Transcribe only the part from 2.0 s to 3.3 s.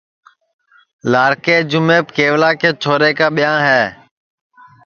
کیولا کے چھورے کا